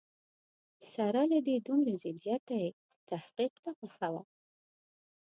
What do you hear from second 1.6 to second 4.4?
دومره ضدیته یې تحقیق ته مخه وه.